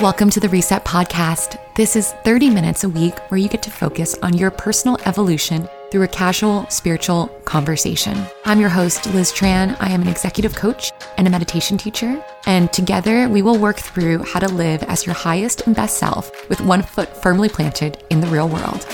[0.00, 1.58] Welcome to the Reset Podcast.
[1.74, 5.68] This is 30 minutes a week where you get to focus on your personal evolution
[5.90, 8.16] through a casual spiritual conversation.
[8.44, 9.76] I'm your host, Liz Tran.
[9.80, 12.24] I am an executive coach and a meditation teacher.
[12.46, 16.30] And together we will work through how to live as your highest and best self
[16.48, 18.84] with one foot firmly planted in the real world.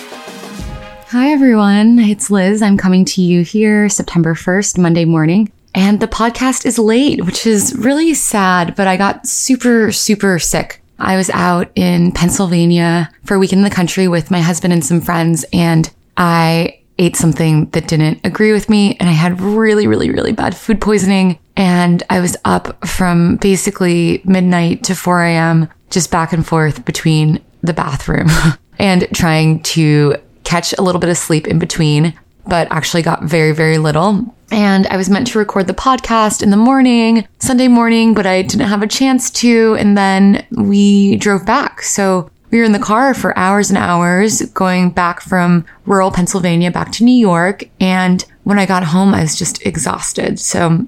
[1.11, 1.98] Hi, everyone.
[1.98, 2.62] It's Liz.
[2.62, 5.52] I'm coming to you here September 1st, Monday morning.
[5.75, 10.80] And the podcast is late, which is really sad, but I got super, super sick
[10.99, 14.85] I was out in Pennsylvania for a week in the country with my husband and
[14.85, 18.97] some friends, and I ate something that didn't agree with me.
[19.01, 21.38] And I had really, really, really bad food poisoning.
[21.57, 27.41] And I was up from basically midnight to 4 a.m., just back and forth between
[27.63, 28.29] the bathroom
[28.79, 32.15] and trying to catch a little bit of sleep in between,
[32.47, 34.34] but actually got very, very little.
[34.51, 38.43] And I was meant to record the podcast in the morning, Sunday morning, but I
[38.43, 39.75] didn't have a chance to.
[39.79, 41.83] And then we drove back.
[41.83, 46.71] So we were in the car for hours and hours going back from rural Pennsylvania
[46.71, 47.65] back to New York.
[47.80, 50.38] And when I got home, I was just exhausted.
[50.38, 50.87] So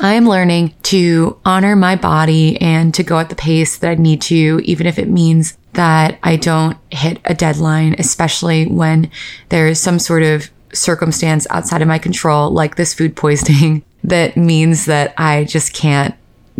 [0.00, 3.94] I am learning to honor my body and to go at the pace that I
[3.94, 9.10] need to, even if it means that I don't hit a deadline, especially when
[9.48, 14.36] there is some sort of circumstance outside of my control, like this food poisoning, that
[14.36, 16.14] means that I just can't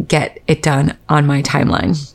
[0.06, 2.12] get it done on my timeline.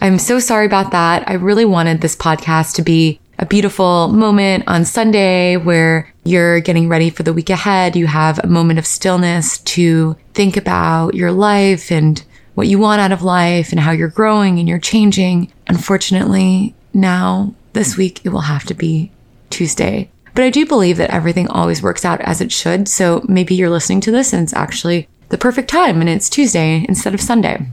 [0.00, 1.28] I'm so sorry about that.
[1.28, 6.88] I really wanted this podcast to be a beautiful moment on Sunday where you're getting
[6.88, 7.96] ready for the week ahead.
[7.96, 12.22] You have a moment of stillness to think about your life and
[12.54, 15.52] what you want out of life and how you're growing and you're changing.
[15.68, 19.12] Unfortunately, now this week it will have to be
[19.50, 20.10] Tuesday.
[20.38, 22.86] But I do believe that everything always works out as it should.
[22.86, 26.86] So maybe you're listening to this and it's actually the perfect time and it's Tuesday
[26.88, 27.66] instead of Sunday.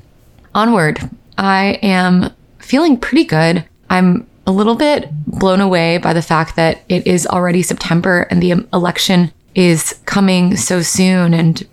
[0.56, 1.12] Onward.
[1.38, 3.66] I am feeling pretty good.
[3.92, 8.42] I'm a little bit blown away by the fact that it is already September and
[8.42, 11.36] the election is coming so soon.
[11.36, 11.68] And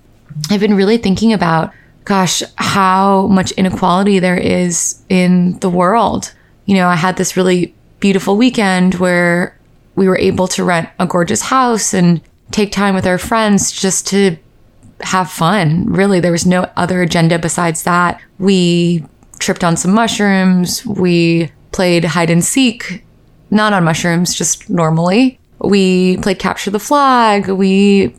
[0.51, 1.73] I've been really thinking about,
[2.05, 6.35] gosh, how much inequality there is in the world.
[6.67, 9.57] You know, I had this really beautiful weekend where
[9.95, 12.21] we were able to rent a gorgeous house and
[12.51, 14.37] take time with our friends just to
[15.01, 15.87] have fun.
[15.87, 18.21] Really, there was no other agenda besides that.
[18.39, 19.05] We
[19.39, 20.85] tripped on some mushrooms.
[20.87, 23.05] We played hide and seek,
[23.51, 25.39] not on mushrooms, just normally.
[25.59, 27.49] We played capture the flag.
[27.49, 28.15] We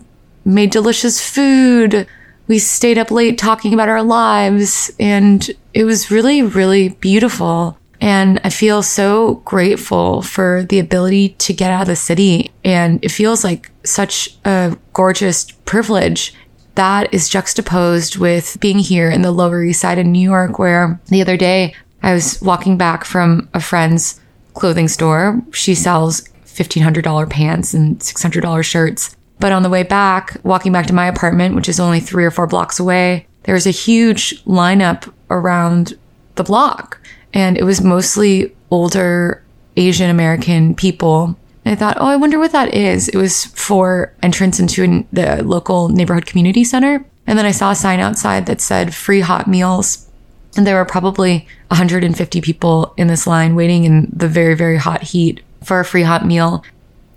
[0.46, 2.08] made delicious food.
[2.48, 4.92] We stayed up late talking about our lives.
[5.00, 7.78] And it was really, really beautiful.
[8.04, 12.52] And I feel so grateful for the ability to get out of the city.
[12.66, 16.34] And it feels like such a gorgeous privilege
[16.76, 21.00] that is juxtaposed with being here in the Lower East Side in New York, where
[21.06, 24.20] the other day I was walking back from a friend's
[24.54, 25.42] clothing store.
[25.54, 29.16] She sells $1,500 pants and $600 shirts.
[29.40, 32.32] But on the way back, walking back to my apartment, which is only three or
[32.32, 35.98] four blocks away, there was a huge lineup around
[36.36, 37.00] the block
[37.34, 39.44] and it was mostly older
[39.76, 41.38] Asian American people.
[41.66, 43.10] And I thought, oh, I wonder what that is.
[43.10, 47.06] It was for entrance into an, the local neighborhood community center.
[47.26, 50.10] And then I saw a sign outside that said free hot meals.
[50.56, 55.02] And there were probably 150 people in this line waiting in the very, very hot
[55.02, 56.64] heat for a free hot meal.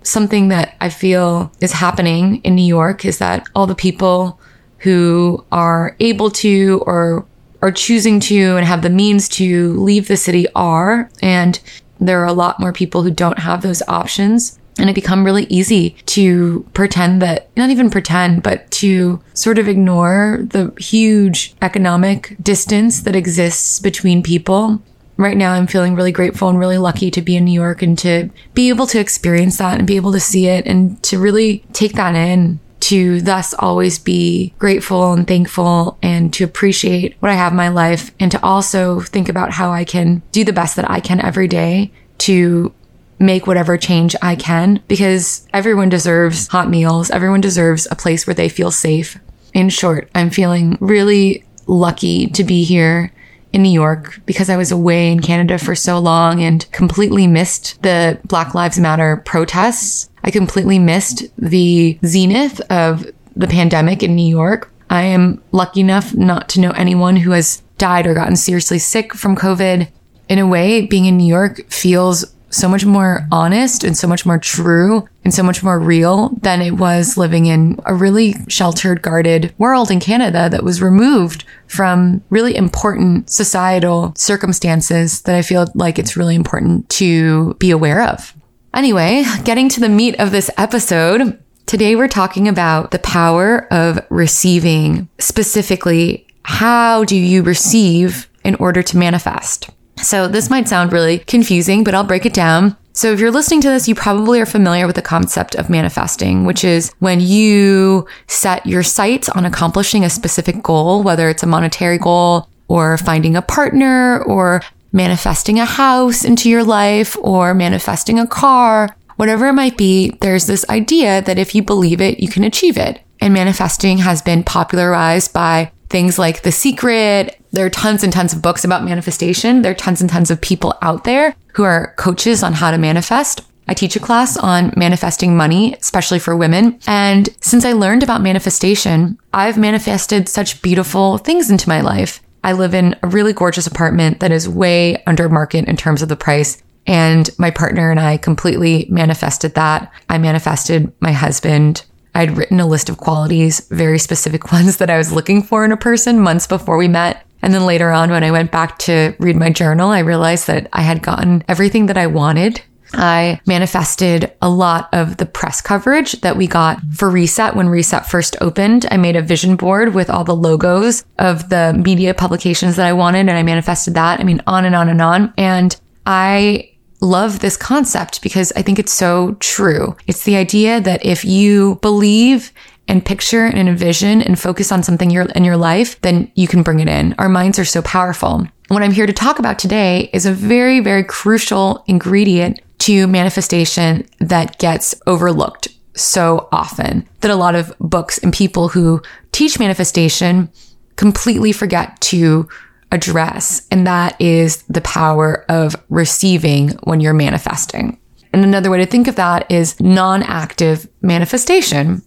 [0.01, 4.39] Something that I feel is happening in New York is that all the people
[4.79, 7.25] who are able to or
[7.61, 11.09] are choosing to and have the means to leave the city are.
[11.21, 11.59] And
[11.99, 14.59] there are a lot more people who don't have those options.
[14.79, 19.67] And it become really easy to pretend that, not even pretend, but to sort of
[19.67, 24.79] ignore the huge economic distance that exists between people.
[25.17, 27.97] Right now, I'm feeling really grateful and really lucky to be in New York and
[27.97, 31.65] to be able to experience that and be able to see it and to really
[31.73, 37.35] take that in to thus always be grateful and thankful and to appreciate what I
[37.35, 40.75] have in my life and to also think about how I can do the best
[40.75, 42.73] that I can every day to
[43.19, 47.09] make whatever change I can because everyone deserves hot meals.
[47.09, 49.17] Everyone deserves a place where they feel safe.
[49.53, 53.11] In short, I'm feeling really lucky to be here
[53.53, 57.81] in New York because I was away in Canada for so long and completely missed
[57.81, 64.27] the Black Lives Matter protests I completely missed the zenith of the pandemic in New
[64.27, 64.69] York.
[64.89, 69.13] I am lucky enough not to know anyone who has died or gotten seriously sick
[69.13, 69.87] from COVID.
[70.27, 74.25] In a way, being in New York feels so much more honest and so much
[74.25, 79.01] more true and so much more real than it was living in a really sheltered,
[79.01, 85.67] guarded world in Canada that was removed from really important societal circumstances that I feel
[85.73, 88.33] like it's really important to be aware of.
[88.77, 93.99] Anyway, getting to the meat of this episode, today we're talking about the power of
[94.11, 99.71] receiving, specifically, how do you receive in order to manifest?
[100.03, 102.77] So this might sound really confusing, but I'll break it down.
[102.93, 106.45] So if you're listening to this, you probably are familiar with the concept of manifesting,
[106.45, 111.47] which is when you set your sights on accomplishing a specific goal, whether it's a
[111.47, 118.19] monetary goal or finding a partner or manifesting a house into your life or manifesting
[118.19, 122.29] a car, whatever it might be, there's this idea that if you believe it, you
[122.29, 123.01] can achieve it.
[123.19, 127.39] And manifesting has been popularized by things like The Secret.
[127.51, 129.61] There are tons and tons of books about manifestation.
[129.61, 132.77] There are tons and tons of people out there who are coaches on how to
[132.77, 133.41] manifest.
[133.67, 136.79] I teach a class on manifesting money, especially for women.
[136.87, 142.21] And since I learned about manifestation, I've manifested such beautiful things into my life.
[142.47, 146.07] I live in a really gorgeous apartment that is way under market in terms of
[146.07, 146.63] the price.
[146.87, 149.91] And my partner and I completely manifested that.
[150.09, 151.85] I manifested my husband
[152.17, 155.71] I'd written a list of qualities, very specific ones that I was looking for in
[155.71, 157.23] a person months before we met.
[157.43, 160.67] And then later on, when I went back to read my journal, I realized that
[160.73, 162.59] I had gotten everything that I wanted.
[162.93, 168.05] I manifested a lot of the press coverage that we got for Reset when Reset
[168.05, 168.85] first opened.
[168.91, 172.93] I made a vision board with all the logos of the media publications that I
[172.93, 174.19] wanted, and I manifested that.
[174.19, 175.33] I mean, on and on and on.
[175.37, 179.95] And I love this concept because I think it's so true.
[180.07, 182.51] It's the idea that if you believe
[182.87, 186.79] and picture and envision and focus on something in your life, then you can bring
[186.79, 187.13] it in.
[187.17, 188.47] Our minds are so powerful.
[188.69, 194.07] What I'm here to talk about today is a very, very crucial ingredient to manifestation
[194.19, 199.01] that gets overlooked so often that a lot of books and people who
[199.31, 200.49] teach manifestation
[200.95, 202.47] completely forget to
[202.91, 207.99] address, and that is the power of receiving when you're manifesting.
[208.33, 212.03] And another way to think of that is non active manifestation.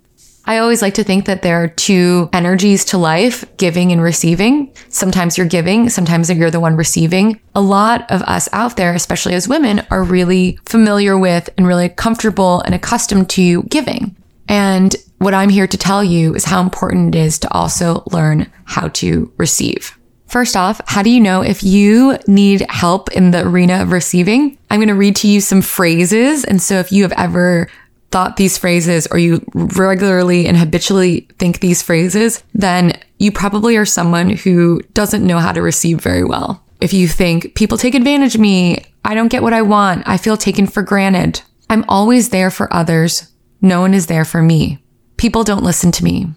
[0.50, 4.75] I always like to think that there are two energies to life, giving and receiving.
[4.88, 7.41] Sometimes you're giving, sometimes you're the one receiving.
[7.55, 11.88] A lot of us out there, especially as women, are really familiar with and really
[11.88, 14.17] comfortable and accustomed to giving.
[14.49, 18.50] And what I'm here to tell you is how important it is to also learn
[18.64, 19.97] how to receive.
[20.26, 24.58] First off, how do you know if you need help in the arena of receiving?
[24.69, 26.43] I'm going to read to you some phrases.
[26.44, 27.69] And so if you have ever
[28.11, 33.85] thought these phrases or you regularly and habitually think these phrases, then you probably are
[33.85, 36.65] someone who doesn't know how to receive very well.
[36.81, 40.17] If you think people take advantage of me, I don't get what I want, I
[40.17, 41.43] feel taken for granted.
[41.69, 43.31] I'm always there for others.
[43.61, 44.83] No one is there for me.
[45.17, 46.29] People don't listen to me.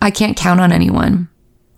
[0.00, 1.28] I can't count on anyone.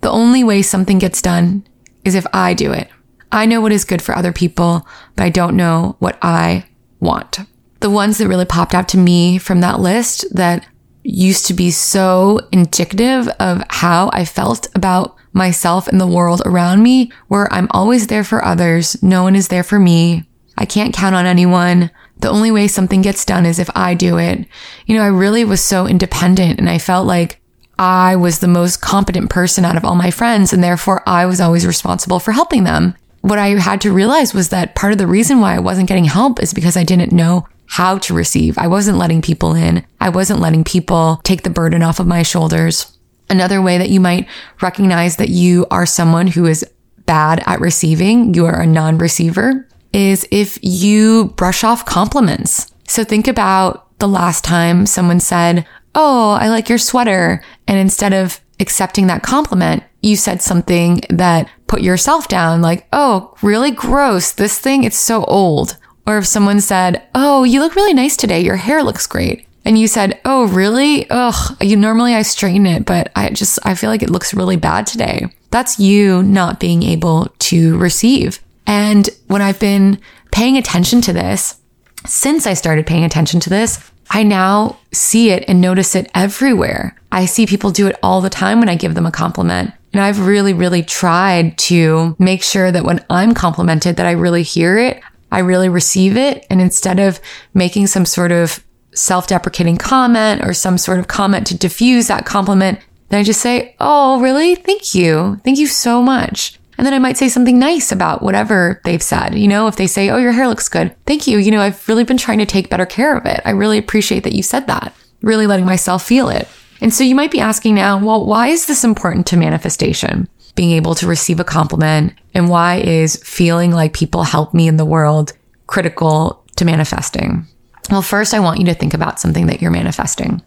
[0.01, 1.67] The only way something gets done
[2.05, 2.89] is if I do it.
[3.31, 4.87] I know what is good for other people,
[5.17, 6.67] but I don't know what I
[7.01, 7.39] want.
[7.83, 10.67] The ones that really popped out to me from that list that
[11.03, 16.83] used to be so indicative of how I felt about myself and the world around
[16.83, 19.03] me where I'm always there for others.
[19.03, 20.25] No one is there for me.
[20.57, 21.91] I can't count on anyone.
[22.19, 24.47] The only way something gets done is if I do it.
[24.87, 27.41] You know, I really was so independent and I felt like
[27.81, 31.41] I was the most competent person out of all my friends, and therefore I was
[31.41, 32.95] always responsible for helping them.
[33.23, 36.05] What I had to realize was that part of the reason why I wasn't getting
[36.05, 38.59] help is because I didn't know how to receive.
[38.59, 39.83] I wasn't letting people in.
[39.99, 42.99] I wasn't letting people take the burden off of my shoulders.
[43.31, 44.29] Another way that you might
[44.61, 46.67] recognize that you are someone who is
[47.07, 52.71] bad at receiving, you are a non receiver, is if you brush off compliments.
[52.89, 57.43] So think about the last time someone said, Oh, I like your sweater.
[57.67, 63.35] And instead of accepting that compliment, you said something that put yourself down like, Oh,
[63.41, 64.31] really gross.
[64.33, 65.79] This thing, it's so old.
[66.07, 68.41] Or if someone said, Oh, you look really nice today.
[68.41, 69.47] Your hair looks great.
[69.65, 71.09] And you said, Oh, really?
[71.11, 74.57] Ugh, you normally I straighten it, but I just, I feel like it looks really
[74.57, 75.27] bad today.
[75.51, 78.41] That's you not being able to receive.
[78.67, 81.61] And when I've been paying attention to this,
[82.07, 86.97] since I started paying attention to this, I now see it and notice it everywhere.
[87.11, 89.73] I see people do it all the time when I give them a compliment.
[89.93, 94.43] And I've really, really tried to make sure that when I'm complimented, that I really
[94.43, 95.03] hear it.
[95.33, 96.47] I really receive it.
[96.51, 97.21] And instead of
[97.55, 98.63] making some sort of
[98.95, 103.41] self deprecating comment or some sort of comment to diffuse that compliment, then I just
[103.41, 104.55] say, Oh, really?
[104.55, 105.41] Thank you.
[105.43, 106.59] Thank you so much.
[106.79, 109.35] And then I might say something nice about whatever they've said.
[109.35, 110.95] You know, if they say, Oh, your hair looks good.
[111.07, 111.39] Thank you.
[111.39, 113.41] You know, I've really been trying to take better care of it.
[113.45, 114.95] I really appreciate that you said that.
[115.23, 116.47] Really letting myself feel it.
[116.83, 120.29] And so you might be asking now, well, why is this important to manifestation?
[120.55, 124.77] Being able to receive a compliment and why is feeling like people help me in
[124.77, 125.33] the world
[125.67, 127.47] critical to manifesting?
[127.91, 130.43] Well, first, I want you to think about something that you're manifesting.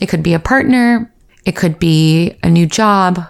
[0.00, 1.12] It could be a partner.
[1.44, 3.20] It could be a new job.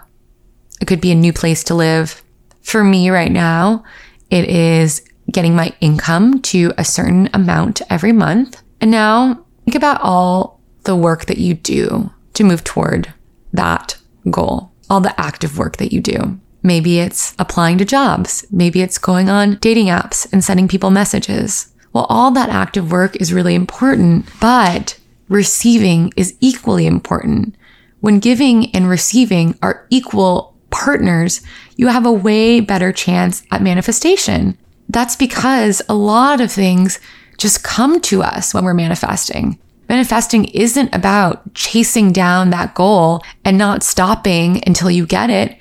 [0.80, 2.22] It could be a new place to live.
[2.62, 3.84] For me right now,
[4.30, 8.62] it is getting my income to a certain amount every month.
[8.80, 13.12] And now think about all the work that you do to move toward
[13.52, 13.96] that
[14.30, 16.38] goal, all the active work that you do.
[16.62, 18.46] Maybe it's applying to jobs.
[18.50, 21.72] Maybe it's going on dating apps and sending people messages.
[21.92, 27.54] Well, all that active work is really important, but receiving is equally important.
[28.00, 31.40] When giving and receiving are equal partners,
[31.76, 34.58] you have a way better chance at manifestation.
[34.88, 36.98] That's because a lot of things
[37.38, 39.58] just come to us when we're manifesting.
[39.88, 45.58] Manifesting isn't about chasing down that goal and not stopping until you get it.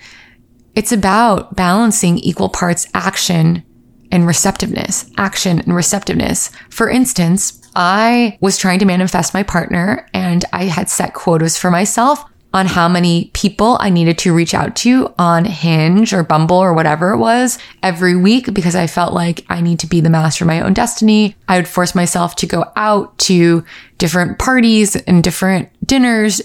[0.75, 3.63] It's about balancing equal parts action
[4.11, 6.51] and receptiveness, action and receptiveness.
[6.69, 11.71] For instance, I was trying to manifest my partner and I had set quotas for
[11.71, 12.23] myself
[12.53, 16.73] on how many people I needed to reach out to on Hinge or Bumble or
[16.73, 20.43] whatever it was every week because I felt like I need to be the master
[20.43, 21.35] of my own destiny.
[21.47, 23.63] I would force myself to go out to
[23.97, 26.41] different parties and different dinners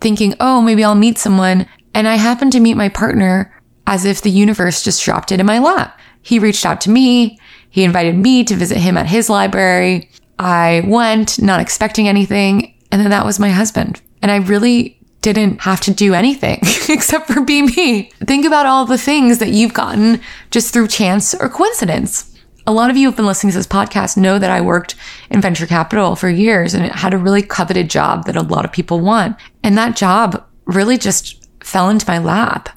[0.00, 1.66] thinking, oh, maybe I'll meet someone.
[1.94, 3.54] And I happened to meet my partner
[3.86, 5.98] as if the universe just dropped it in my lap.
[6.22, 7.38] He reached out to me.
[7.70, 10.10] He invited me to visit him at his library.
[10.38, 12.74] I went, not expecting anything.
[12.90, 14.00] And then that was my husband.
[14.22, 14.98] And I really
[15.32, 18.10] didn't have to do anything except for be me.
[18.24, 22.30] Think about all the things that you've gotten just through chance or coincidence.
[22.66, 24.94] A lot of you who've been listening to this podcast know that I worked
[25.30, 28.64] in venture capital for years and it had a really coveted job that a lot
[28.64, 29.36] of people want.
[29.62, 32.68] And that job really just fell into my lap.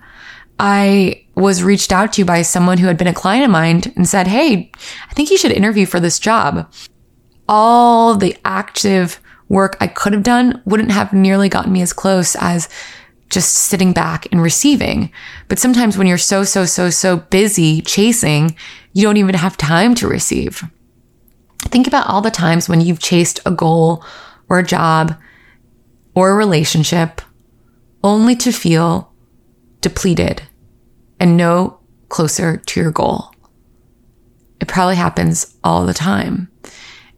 [0.59, 4.07] I was reached out to by someone who had been a client of mine and
[4.07, 4.71] said, Hey,
[5.09, 6.71] I think you should interview for this job.
[7.47, 12.35] All the active work I could have done wouldn't have nearly gotten me as close
[12.35, 12.69] as
[13.29, 15.11] just sitting back and receiving.
[15.47, 18.55] But sometimes when you're so, so, so, so busy chasing,
[18.93, 20.63] you don't even have time to receive.
[21.63, 24.03] Think about all the times when you've chased a goal
[24.49, 25.15] or a job
[26.15, 27.21] or a relationship
[28.03, 29.11] only to feel
[29.81, 30.43] depleted
[31.19, 33.31] and no closer to your goal.
[34.61, 36.49] It probably happens all the time.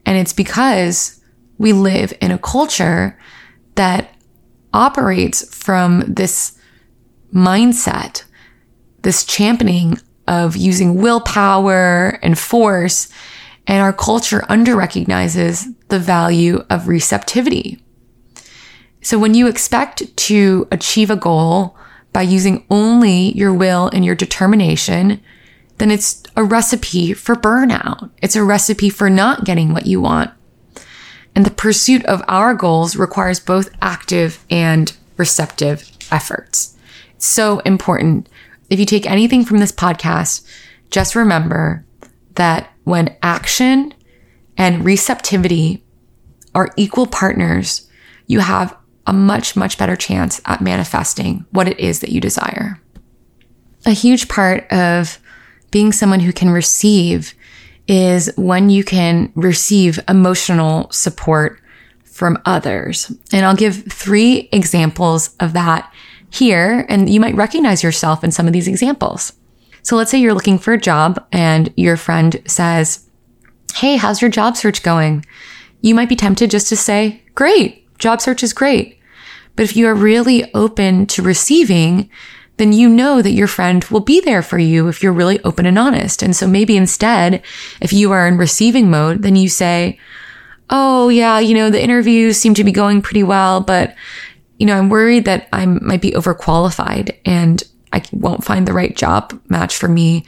[0.05, 1.18] And it's because
[1.59, 3.19] we live in a culture
[3.75, 4.15] that
[4.73, 6.57] operates from this
[7.31, 8.23] mindset,
[9.03, 13.09] this championing of using willpower and force.
[13.67, 17.83] And our culture under recognizes the value of receptivity.
[19.01, 21.77] So when you expect to achieve a goal
[22.11, 25.21] by using only your will and your determination,
[25.77, 28.09] then it's a recipe for burnout.
[28.21, 30.31] It's a recipe for not getting what you want.
[31.39, 36.75] And the pursuit of our goals requires both active and receptive efforts.
[37.17, 38.27] So important.
[38.69, 40.45] If you take anything from this podcast,
[40.91, 41.85] just remember
[42.35, 43.93] that when action
[44.57, 45.81] and receptivity
[46.53, 47.87] are equal partners,
[48.27, 48.75] you have
[49.07, 52.81] a much, much better chance at manifesting what it is that you desire.
[53.85, 55.19] A huge part of
[55.71, 57.33] being someone who can receive
[57.89, 61.59] is when you can receive emotional support
[62.05, 63.11] from others.
[63.33, 65.91] And I'll give three examples of that
[66.29, 69.33] here, and you might recognize yourself in some of these examples.
[69.81, 73.05] So let's say you're looking for a job and your friend says,
[73.73, 75.25] Hey, how's your job search going?
[75.81, 78.99] You might be tempted just to say, Great, job search is great.
[79.55, 82.09] But if you are really open to receiving,
[82.59, 85.65] then you know that your friend will be there for you if you're really open
[85.65, 86.21] and honest.
[86.21, 87.41] And so maybe instead,
[87.81, 89.97] if you are in receiving mode, then you say,
[90.69, 93.95] Oh, yeah, you know, the interviews seem to be going pretty well, but,
[94.59, 98.95] you know, I'm worried that I might be overqualified and I won't find the right
[98.95, 100.25] job match for me.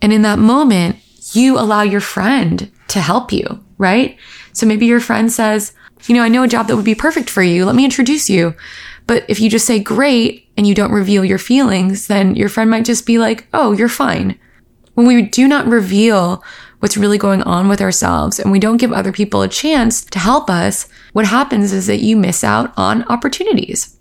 [0.00, 0.96] And in that moment,
[1.32, 4.16] you allow your friend to help you, right?
[4.52, 5.74] So maybe your friend says,
[6.06, 7.64] you know, I know a job that would be perfect for you.
[7.64, 8.54] Let me introduce you.
[9.06, 12.70] But if you just say great and you don't reveal your feelings, then your friend
[12.70, 14.38] might just be like, oh, you're fine.
[14.94, 16.42] When we do not reveal
[16.78, 20.18] what's really going on with ourselves and we don't give other people a chance to
[20.18, 23.98] help us, what happens is that you miss out on opportunities.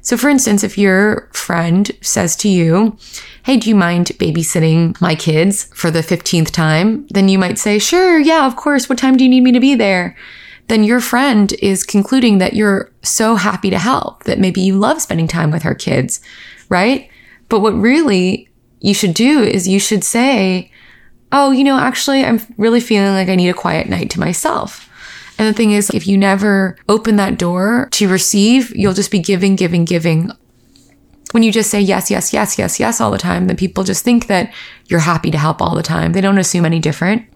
[0.00, 2.96] So, for instance, if your friend says to you,
[3.44, 7.06] Hey, do you mind babysitting my kids for the 15th time?
[7.10, 8.88] Then you might say, Sure, yeah, of course.
[8.88, 10.16] What time do you need me to be there?
[10.68, 15.02] Then your friend is concluding that you're so happy to help, that maybe you love
[15.02, 16.20] spending time with her kids,
[16.68, 17.10] right?
[17.48, 18.48] But what really
[18.80, 20.70] you should do is you should say,
[21.34, 24.90] Oh, you know, actually, I'm really feeling like I need a quiet night to myself.
[25.38, 29.18] And the thing is, if you never open that door to receive, you'll just be
[29.18, 30.30] giving, giving, giving.
[31.32, 34.04] When you just say yes, yes, yes, yes, yes all the time, then people just
[34.04, 34.52] think that
[34.88, 36.12] you're happy to help all the time.
[36.12, 37.26] They don't assume any different.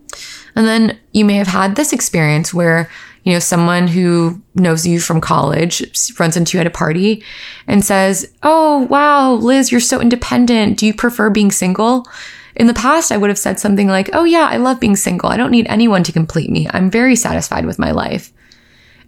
[0.55, 2.91] And then you may have had this experience where,
[3.27, 5.83] you know, someone who knows you from college
[6.21, 7.25] runs into you at a party
[7.67, 10.79] and says, Oh, wow, Liz, you're so independent.
[10.79, 12.07] Do you prefer being single?
[12.55, 15.29] In the past, I would have said something like, Oh, yeah, I love being single.
[15.29, 16.69] I don't need anyone to complete me.
[16.71, 18.33] I'm very satisfied with my life.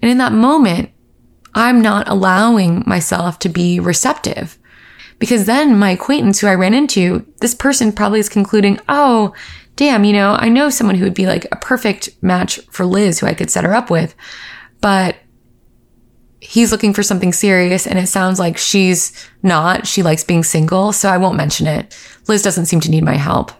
[0.02, 0.90] And in that moment,
[1.54, 4.58] I'm not allowing myself to be receptive
[5.20, 9.32] because then my acquaintance who I ran into, this person probably is concluding, Oh,
[9.78, 13.20] damn, you know, I know someone who would be like a perfect match for Liz
[13.20, 14.12] who I could set her up with,
[14.80, 15.14] but
[16.40, 19.12] he's looking for something serious and it sounds like she's
[19.44, 19.86] not.
[19.86, 21.96] She likes being single, so I won't mention it.
[22.26, 23.52] Liz doesn't seem to need my help.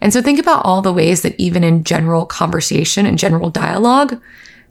[0.00, 4.22] And so think about all the ways that even in general conversation and general dialogue,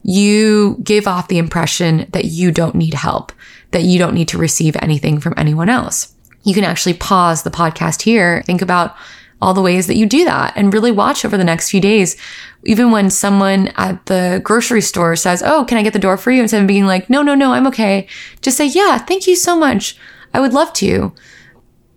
[0.01, 3.33] you give off the impression that you don't need help,
[3.71, 6.15] that you don't need to receive anything from anyone else.
[6.43, 8.95] You can actually pause the podcast here, think about
[9.41, 12.17] all the ways that you do that and really watch over the next few days.
[12.65, 16.31] Even when someone at the grocery store says, Oh, can I get the door for
[16.31, 16.41] you?
[16.41, 18.07] Instead of being like, No, no, no, I'm okay.
[18.41, 19.97] Just say, Yeah, thank you so much.
[20.33, 21.13] I would love to.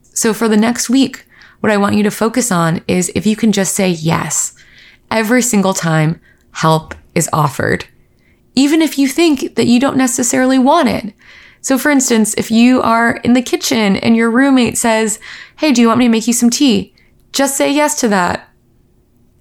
[0.02, 1.26] So for the next week,
[1.60, 4.54] what I want you to focus on is if you can just say yes
[5.10, 6.20] every single time
[6.52, 7.86] help is offered,
[8.54, 11.14] even if you think that you don't necessarily want it.
[11.60, 15.20] So for instance, if you are in the kitchen and your roommate says,
[15.56, 16.91] Hey, do you want me to make you some tea?
[17.32, 18.48] Just say yes to that.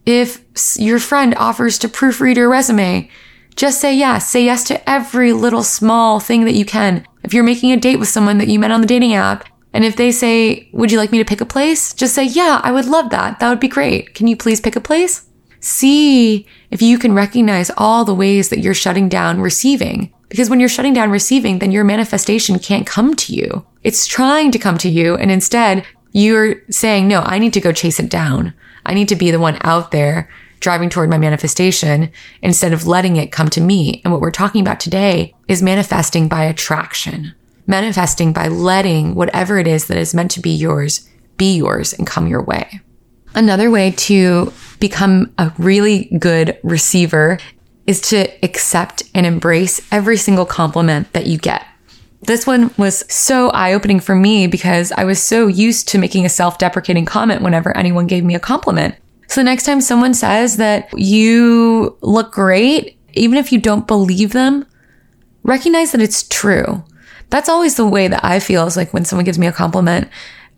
[0.06, 0.44] If
[0.80, 3.10] your friend offers to proofread your resume,
[3.56, 4.30] just say yes.
[4.30, 7.06] Say yes to every little small thing that you can.
[7.24, 9.86] If you're making a date with someone that you met on the dating app, and
[9.86, 11.94] if they say, Would you like me to pick a place?
[11.94, 13.40] Just say, Yeah, I would love that.
[13.40, 14.14] That would be great.
[14.16, 15.28] Can you please pick a place?
[15.60, 20.12] See if you can recognize all the ways that you're shutting down receiving.
[20.28, 23.66] Because when you're shutting down receiving, then your manifestation can't come to you.
[23.84, 25.16] It's trying to come to you.
[25.16, 28.54] And instead, you're saying, no, I need to go chase it down.
[28.86, 33.16] I need to be the one out there driving toward my manifestation instead of letting
[33.16, 34.02] it come to me.
[34.04, 37.34] And what we're talking about today is manifesting by attraction,
[37.66, 41.08] manifesting by letting whatever it is that is meant to be yours
[41.42, 42.82] be yours and come your way.
[43.34, 47.40] Another way to become a really good receiver
[47.88, 51.66] is to accept and embrace every single compliment that you get.
[52.24, 56.26] This one was so eye opening for me because I was so used to making
[56.26, 58.96] a self deprecating comment whenever anyone gave me a compliment.
[59.28, 64.34] So the next time someone says that you look great, even if you don't believe
[64.34, 64.66] them,
[65.44, 66.84] recognize that it's true.
[67.30, 70.10] That's always the way that I feel is like when someone gives me a compliment,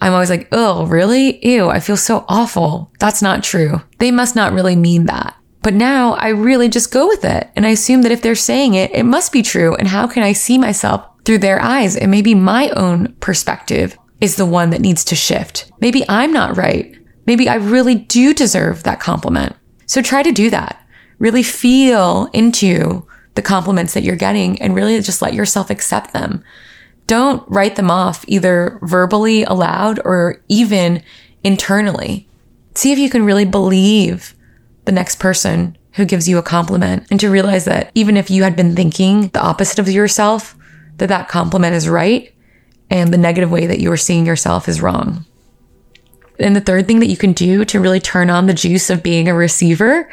[0.02, 1.46] I'm always like, oh, really?
[1.48, 2.92] Ew, I feel so awful.
[3.00, 3.82] That's not true.
[4.00, 5.36] They must not really mean that.
[5.62, 7.50] But now I really just go with it.
[7.56, 9.76] And I assume that if they're saying it, it must be true.
[9.76, 11.96] And how can I see myself through their eyes.
[11.96, 15.72] And maybe my own perspective is the one that needs to shift.
[15.80, 16.96] Maybe I'm not right.
[17.26, 19.56] Maybe I really do deserve that compliment.
[19.86, 20.86] So try to do that.
[21.20, 23.06] Really feel into
[23.36, 26.44] the compliments that you're getting and really just let yourself accept them.
[27.08, 31.04] Don't write them off either verbally aloud or even
[31.44, 32.28] internally.
[32.76, 34.36] See if you can really believe
[34.86, 38.44] the next person who gives you a compliment and to realize that even if you
[38.44, 40.56] had been thinking the opposite of yourself,
[40.98, 42.34] that that compliment is right
[42.90, 45.26] and the negative way that you are seeing yourself is wrong.
[46.40, 49.04] And the third thing that you can do to really turn on the juice of
[49.04, 50.10] being a receiver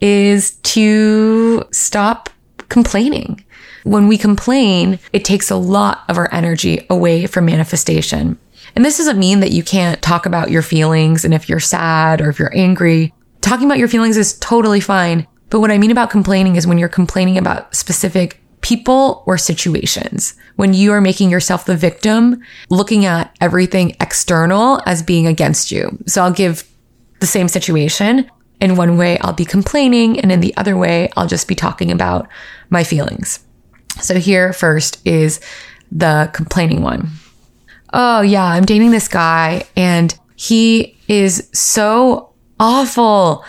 [0.00, 2.28] is to stop
[2.68, 3.44] complaining.
[3.84, 8.38] When we complain, it takes a lot of our energy away from manifestation.
[8.74, 12.20] And this doesn't mean that you can't talk about your feelings and if you're sad
[12.20, 13.12] or if you're angry.
[13.40, 15.26] Talking about your feelings is totally fine.
[15.50, 20.34] But what I mean about complaining is when you're complaining about specific people or situations.
[20.56, 25.98] When you are making yourself the victim, looking at everything external as being against you.
[26.06, 26.68] So I'll give
[27.20, 28.30] the same situation.
[28.60, 31.90] In one way, I'll be complaining, and in the other way, I'll just be talking
[31.90, 32.28] about
[32.70, 33.40] my feelings.
[34.00, 35.40] So here first is
[35.90, 37.10] the complaining one.
[37.92, 43.44] Oh, yeah, I'm dating this guy, and he is so awful.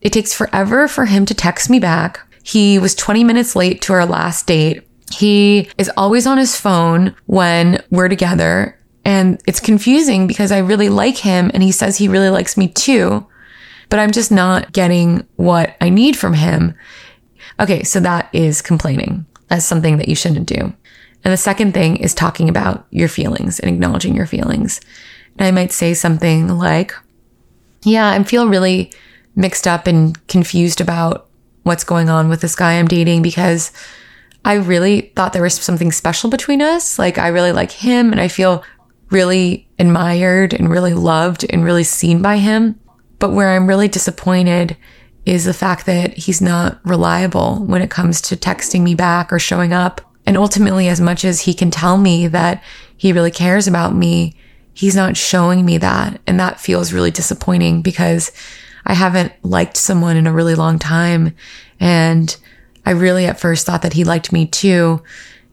[0.00, 2.20] It takes forever for him to text me back.
[2.44, 4.86] He was 20 minutes late to our last date.
[5.10, 8.78] He is always on his phone when we're together.
[9.04, 12.68] And it's confusing because I really like him and he says he really likes me
[12.68, 13.26] too,
[13.88, 16.74] but I'm just not getting what I need from him.
[17.58, 19.24] Okay, so that is complaining.
[19.48, 20.74] That's something that you shouldn't do.
[21.24, 24.82] And the second thing is talking about your feelings and acknowledging your feelings.
[25.38, 26.92] And I might say something like,
[27.84, 28.92] yeah, I feel really
[29.34, 31.28] mixed up and confused about
[31.64, 33.72] what's going on with this guy I'm dating because
[34.44, 36.98] I really thought there was something special between us.
[36.98, 38.62] Like I really like him and I feel
[39.10, 42.78] really admired and really loved and really seen by him.
[43.18, 44.76] But where I'm really disappointed
[45.24, 49.38] is the fact that he's not reliable when it comes to texting me back or
[49.38, 50.00] showing up.
[50.26, 52.62] And ultimately, as much as he can tell me that
[52.96, 54.34] he really cares about me,
[54.74, 56.20] he's not showing me that.
[56.26, 58.32] And that feels really disappointing because
[58.86, 61.34] I haven't liked someone in a really long time.
[61.80, 62.36] And
[62.86, 65.02] I really at first thought that he liked me too.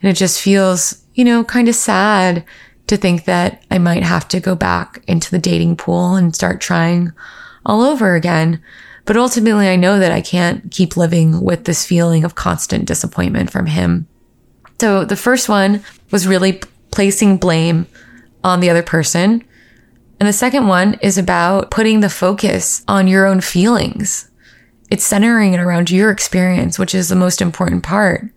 [0.01, 2.43] And it just feels, you know, kind of sad
[2.87, 6.59] to think that I might have to go back into the dating pool and start
[6.59, 7.11] trying
[7.65, 8.61] all over again.
[9.05, 13.51] But ultimately, I know that I can't keep living with this feeling of constant disappointment
[13.51, 14.07] from him.
[14.79, 17.87] So the first one was really placing blame
[18.43, 19.43] on the other person.
[20.21, 24.29] And the second one is about putting the focus on your own feelings.
[24.91, 28.29] It's centering it around your experience, which is the most important part.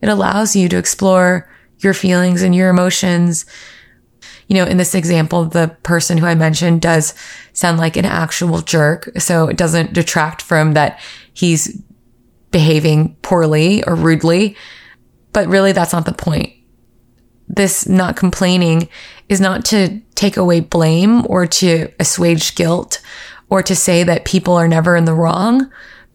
[0.00, 1.46] It allows you to explore
[1.80, 3.44] your feelings and your emotions
[4.46, 7.14] you know, in this example, the person who I mentioned does
[7.52, 9.10] sound like an actual jerk.
[9.18, 10.98] So it doesn't detract from that
[11.34, 11.82] he's
[12.50, 14.56] behaving poorly or rudely.
[15.34, 16.54] But really, that's not the point.
[17.58, 18.88] This not complaining
[19.28, 23.00] is not to take away blame or to assuage guilt
[23.50, 25.68] or to say that people are never in the wrong,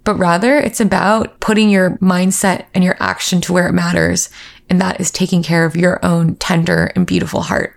[0.05, 4.29] but rather it's about putting your mindset and your action to where it matters.
[4.69, 7.75] And that is taking care of your own tender and beautiful heart.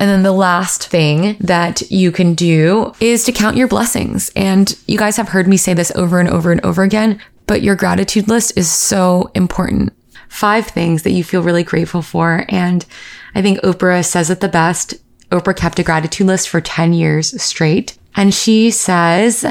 [0.00, 4.32] And then the last thing that you can do is to count your blessings.
[4.34, 7.62] And you guys have heard me say this over and over and over again, but
[7.62, 9.92] your gratitude list is so important.
[10.32, 12.46] Five things that you feel really grateful for.
[12.48, 12.86] And
[13.34, 14.94] I think Oprah says it the best.
[15.30, 17.98] Oprah kept a gratitude list for 10 years straight.
[18.16, 19.44] And she says,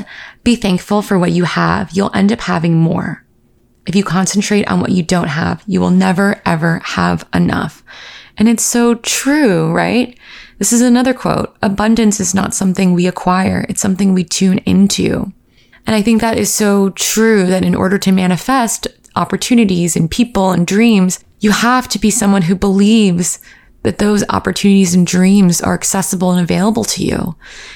[0.43, 1.91] be thankful for what you have.
[1.91, 3.23] You'll end up having more.
[3.85, 7.83] If you concentrate on what you don't have, you will never ever have enough.
[8.37, 10.17] And it's so true, right?
[10.57, 11.55] This is another quote.
[11.61, 13.67] Abundance is not something we acquire.
[13.69, 15.31] It's something we tune into.
[15.85, 20.51] And I think that is so true that in order to manifest opportunities and people
[20.51, 23.39] and dreams, you have to be someone who believes
[23.83, 27.35] that those opportunities and dreams are accessible and available to you.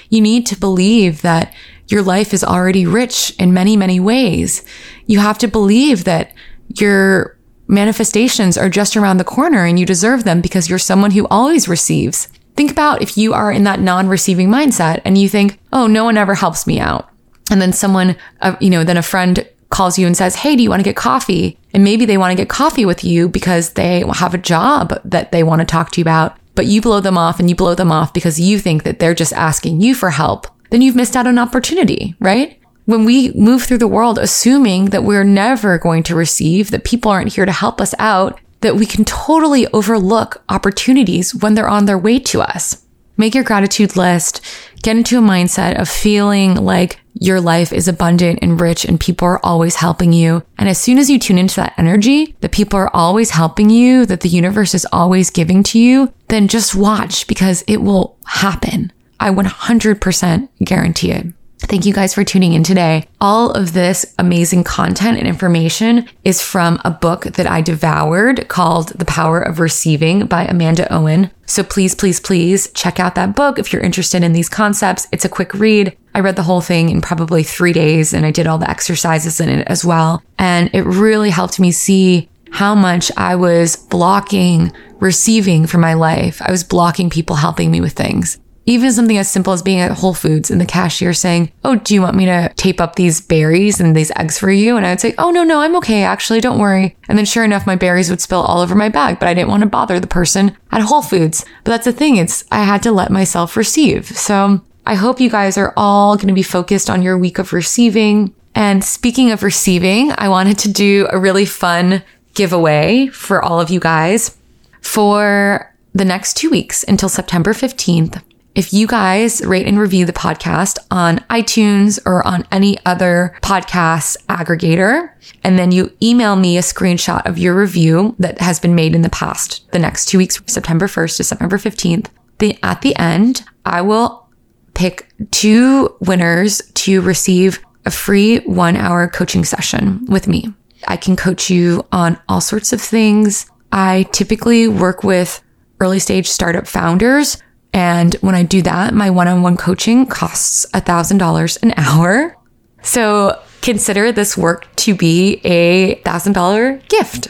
[0.10, 1.54] You need to believe that
[1.88, 4.64] your life is already rich in many, many ways.
[5.06, 6.34] You have to believe that
[6.80, 11.28] your manifestations are just around the corner and you deserve them because you're someone who
[11.28, 12.28] always receives.
[12.56, 16.18] Think about if you are in that non-receiving mindset and you think, "Oh, no one
[16.18, 17.10] ever helps me out."
[17.52, 20.64] And then someone, uh, you know, then a friend calls you and says, Hey, do
[20.64, 21.60] you want to get coffee?
[21.74, 25.34] And maybe they want to get coffee with you because they have a job that
[25.34, 27.76] they want to talk to you about, but you blow them off and you blow
[27.76, 30.48] them off because you think that they're just asking you for help.
[30.70, 32.58] Then you've missed out on opportunity, right?
[32.86, 37.12] When we move through the world assuming that we're never going to receive, that people
[37.12, 41.86] aren't here to help us out, that we can totally overlook opportunities when they're on
[41.86, 42.86] their way to us.
[43.18, 44.42] Make your gratitude list,
[44.86, 49.28] get into a mindset of feeling like your life is abundant and rich and people
[49.28, 50.44] are always helping you.
[50.60, 54.06] And as soon as you tune into that energy, that people are always helping you,
[54.06, 58.94] that the universe is always giving to you, then just watch because it will happen.
[59.20, 61.26] I 100% guarantee it.
[61.68, 63.08] Thank you guys for tuning in today.
[63.20, 68.90] All of this amazing content and information is from a book that I devoured called
[68.90, 71.32] The Power of Receiving by Amanda Owen.
[71.48, 75.08] So please, please, please check out that book if you're interested in these concepts.
[75.12, 75.98] It's a quick read.
[76.14, 79.42] I read the whole thing in probably three days and I did all the exercises
[79.42, 80.22] in it as well.
[80.38, 86.42] And it really helped me see how much I was blocking receiving for my life.
[86.42, 88.40] I was blocking people helping me with things.
[88.68, 91.94] Even something as simple as being at Whole Foods and the cashier saying, Oh, do
[91.94, 94.76] you want me to tape up these berries and these eggs for you?
[94.76, 96.04] And I would say, Oh, no, no, I'm okay.
[96.04, 96.96] Actually, don't worry.
[97.08, 99.50] And then sure enough, my berries would spill all over my bag, but I didn't
[99.50, 101.46] want to bother the person at Whole Foods.
[101.64, 102.18] But that's the thing.
[102.18, 104.08] It's, I had to let myself receive.
[104.08, 107.54] So I hope you guys are all going to be focused on your week of
[107.54, 108.34] receiving.
[108.56, 113.70] And speaking of receiving, I wanted to do a really fun giveaway for all of
[113.70, 114.38] you guys
[114.82, 118.22] for the next two weeks until September 15th.
[118.56, 124.16] If you guys rate and review the podcast on iTunes or on any other podcast
[124.28, 125.12] aggregator,
[125.44, 129.02] and then you email me a screenshot of your review that has been made in
[129.02, 132.08] the past, the next two weeks, September 1st to September 15th,
[132.40, 134.30] the, at the end, I will
[134.74, 140.54] pick two winners to receive a free one hour coaching session with me.
[140.88, 143.50] I can coach you on all sorts of things.
[143.72, 145.42] I typically work with
[145.80, 147.38] early stage startup founders.
[147.76, 152.38] And when I do that, my one on one coaching costs $1,000 an hour.
[152.82, 157.28] So consider this work to be a $1,000 gift.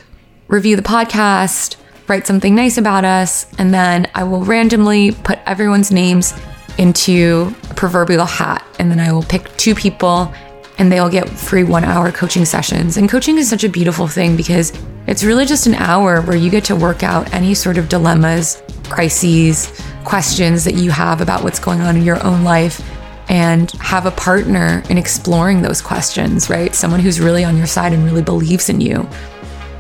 [0.47, 1.77] Review the podcast,
[2.08, 6.36] write something nice about us, and then I will randomly put everyone's names
[6.77, 8.63] into a proverbial hat.
[8.77, 10.31] And then I will pick two people
[10.77, 12.97] and they'll get free one hour coaching sessions.
[12.97, 14.73] And coaching is such a beautiful thing because
[15.08, 18.62] it's really just an hour where you get to work out any sort of dilemmas,
[18.89, 22.82] crises, questions that you have about what's going on in your own life
[23.28, 26.76] and have a partner in exploring those questions, right?
[26.76, 29.08] Someone who's really on your side and really believes in you.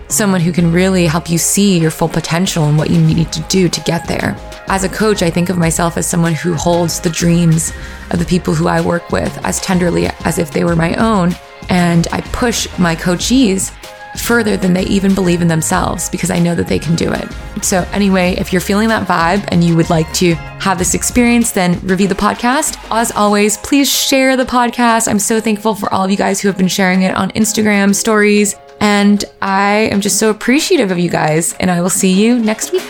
[0.07, 3.41] Someone who can really help you see your full potential and what you need to
[3.43, 4.35] do to get there.
[4.67, 7.71] As a coach, I think of myself as someone who holds the dreams
[8.11, 11.35] of the people who I work with as tenderly as if they were my own.
[11.69, 13.71] And I push my coachees
[14.19, 17.27] further than they even believe in themselves because I know that they can do it.
[17.63, 21.51] So, anyway, if you're feeling that vibe and you would like to have this experience,
[21.51, 22.77] then review the podcast.
[22.91, 25.07] As always, please share the podcast.
[25.07, 27.95] I'm so thankful for all of you guys who have been sharing it on Instagram
[27.95, 28.55] stories.
[28.79, 31.53] And I am just so appreciative of you guys.
[31.59, 32.83] And I will see you next week.